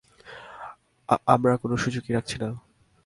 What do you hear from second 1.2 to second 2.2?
আমরা কোন সুযোগই